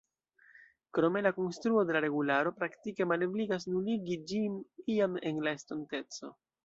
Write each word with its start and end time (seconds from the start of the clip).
Krome, 0.97 1.21
la 1.25 1.31
konstruo 1.35 1.83
de 1.89 1.95
la 1.97 2.01
regularo 2.07 2.53
praktike 2.61 3.07
malebligas 3.11 3.67
nuligi 3.75 4.17
ĝin 4.33 4.57
iam 4.95 5.21
en 5.33 5.43
la 5.49 5.55
estonteco. 5.61 6.33